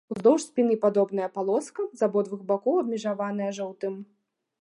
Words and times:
Уздоўж 0.13 0.39
спіны 0.43 0.77
падобная 0.85 1.27
палоска, 1.35 1.85
з 2.01 2.05
абодвух 2.07 2.41
бакоў 2.53 2.79
абмежаваная 2.85 3.51
жоўтым. 3.59 3.93